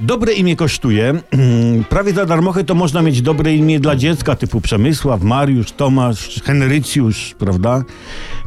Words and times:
Dobre 0.00 0.32
imię 0.32 0.56
kosztuje. 0.56 1.20
Prawie 1.88 2.12
za 2.12 2.26
darmochę 2.26 2.64
to 2.64 2.74
można 2.74 3.02
mieć 3.02 3.22
dobre 3.22 3.54
imię 3.54 3.80
dla 3.80 3.96
dziecka 3.96 4.36
typu 4.36 4.60
Przemysław, 4.60 5.22
Mariusz, 5.22 5.72
Tomasz, 5.72 6.40
Henrycjusz, 6.44 7.34
prawda? 7.38 7.84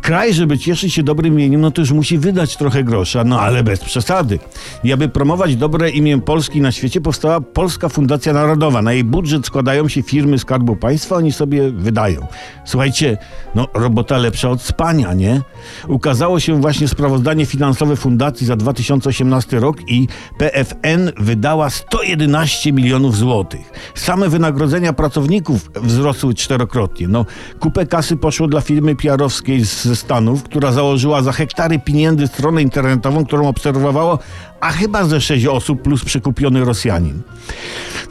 Kraj, 0.01 0.33
żeby 0.33 0.57
cieszyć 0.57 0.93
się 0.93 1.03
dobrym 1.03 1.33
imieniem, 1.33 1.61
no 1.61 1.71
to 1.71 1.81
już 1.81 1.91
musi 1.91 2.17
wydać 2.17 2.57
trochę 2.57 2.83
grosza, 2.83 3.23
no 3.23 3.39
ale 3.39 3.63
bez 3.63 3.79
przesady. 3.79 4.39
I 4.83 4.93
aby 4.93 5.09
promować 5.09 5.55
dobre 5.55 5.89
imię 5.89 6.21
Polski 6.21 6.61
na 6.61 6.71
świecie, 6.71 7.01
powstała 7.01 7.41
Polska 7.41 7.89
Fundacja 7.89 8.33
Narodowa. 8.33 8.81
Na 8.81 8.93
jej 8.93 9.03
budżet 9.03 9.45
składają 9.45 9.87
się 9.87 10.03
firmy 10.03 10.39
Skarbu 10.39 10.75
Państwa, 10.75 11.15
oni 11.15 11.31
sobie 11.31 11.71
wydają. 11.71 12.27
Słuchajcie, 12.65 13.17
no 13.55 13.67
robota 13.73 14.17
lepsza 14.17 14.49
od 14.49 14.61
spania, 14.61 15.13
nie? 15.13 15.41
Ukazało 15.87 16.39
się 16.39 16.61
właśnie 16.61 16.87
sprawozdanie 16.87 17.45
finansowe 17.45 17.95
fundacji 17.95 18.47
za 18.47 18.55
2018 18.55 19.59
rok 19.59 19.77
i 19.87 20.07
PFN 20.37 21.11
wydała 21.17 21.69
111 21.69 22.73
milionów 22.73 23.17
złotych. 23.17 23.71
Same 23.95 24.29
wynagrodzenia 24.29 24.93
pracowników 24.93 25.71
wzrosły 25.75 26.33
czterokrotnie. 26.33 27.07
No, 27.07 27.25
kupę 27.59 27.85
kasy 27.85 28.17
poszło 28.17 28.47
dla 28.47 28.61
firmy 28.61 28.95
PR-owskiej 28.95 29.65
ze 29.91 29.95
Stanów, 29.95 30.43
która 30.43 30.71
założyła 30.71 31.21
za 31.21 31.31
hektary 31.31 31.79
pieniędzy 31.79 32.27
stronę 32.27 32.61
internetową, 32.61 33.25
którą 33.25 33.47
obserwowało, 33.47 34.19
a 34.59 34.71
chyba 34.71 35.03
ze 35.05 35.21
sześć 35.21 35.45
osób 35.45 35.81
plus 35.81 36.05
przekupiony 36.05 36.65
Rosjanin. 36.65 37.21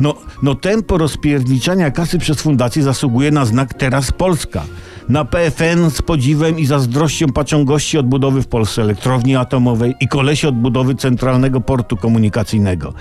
No, 0.01 0.15
no 0.43 0.55
tempo 0.55 0.99
rozpierniczania 0.99 1.91
kasy 1.91 2.19
przez 2.19 2.41
fundację 2.41 2.83
zasługuje 2.83 3.31
na 3.31 3.45
znak 3.45 3.75
Teraz 3.75 4.13
Polska. 4.13 4.63
Na 5.09 5.25
PFN 5.25 5.91
z 5.91 6.03
podziwem 6.03 6.59
i 6.59 6.67
zazdrością 6.67 7.27
patrzą 7.27 7.65
gości 7.65 7.99
odbudowy 7.99 8.43
w 8.43 8.47
Polsce 8.47 8.83
elektrowni 8.83 9.37
atomowej 9.37 9.95
i 10.01 10.09
kolesi 10.09 10.47
odbudowy 10.47 10.95
centralnego 10.95 11.61
portu 11.61 11.97
komunikacyjnego. 11.97 12.95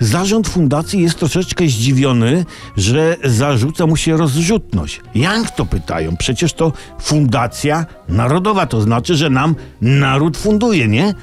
Zarząd 0.00 0.48
fundacji 0.48 1.02
jest 1.02 1.18
troszeczkę 1.18 1.66
zdziwiony, 1.66 2.44
że 2.76 3.16
zarzuca 3.24 3.86
mu 3.86 3.96
się 3.96 4.16
rozrzutność. 4.16 5.00
Jak 5.14 5.50
to 5.50 5.66
pytają? 5.66 6.16
Przecież 6.16 6.52
to 6.52 6.72
fundacja 7.00 7.86
narodowa, 8.08 8.66
to 8.66 8.80
znaczy, 8.80 9.14
że 9.14 9.30
nam 9.30 9.54
naród 9.80 10.36
funduje, 10.36 10.88
nie? 10.88 11.14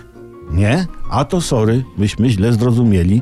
Nie? 0.52 0.88
A 1.10 1.26
to 1.26 1.42
sorry, 1.42 1.84
myśmy 1.98 2.30
źle 2.30 2.54
zrozumieli. 2.54 3.22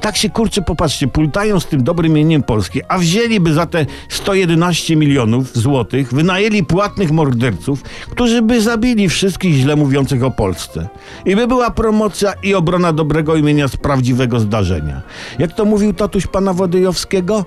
Tak 0.00 0.16
się 0.16 0.30
kurczę, 0.30 0.62
popatrzcie, 0.62 1.08
pultają 1.08 1.60
z 1.60 1.66
tym 1.66 1.84
dobrym 1.84 2.12
imieniem 2.12 2.42
Polski, 2.42 2.80
a 2.88 2.98
wzięliby 2.98 3.54
za 3.54 3.66
te 3.66 3.86
111 4.08 4.96
milionów 4.96 5.56
złotych, 5.56 6.14
wynajęli 6.14 6.64
płatnych 6.64 7.10
morderców, 7.10 7.82
którzy 8.10 8.42
by 8.42 8.62
zabili 8.62 9.08
wszystkich 9.08 9.54
źle 9.54 9.76
mówiących 9.76 10.24
o 10.24 10.30
Polsce. 10.30 10.88
I 11.26 11.36
by 11.36 11.46
była 11.46 11.70
promocja 11.70 12.32
i 12.42 12.54
obrona 12.54 12.92
dobrego 12.92 13.36
imienia 13.36 13.68
z 13.68 13.76
prawdziwego 13.76 14.40
zdarzenia. 14.40 15.02
Jak 15.38 15.52
to 15.52 15.64
mówił 15.64 15.92
tatuś 15.92 16.26
pana 16.26 16.52
Wodyjowskiego? 16.52 17.44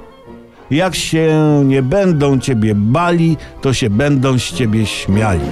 Jak 0.71 0.95
się 0.95 1.61
nie 1.65 1.81
będą 1.81 2.39
ciebie 2.39 2.75
bali, 2.75 3.37
to 3.61 3.73
się 3.73 3.89
będą 3.89 4.39
z 4.39 4.53
ciebie 4.53 4.85
śmiali. 4.85 5.45